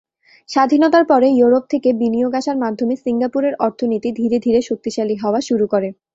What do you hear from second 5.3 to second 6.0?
শুরু করে।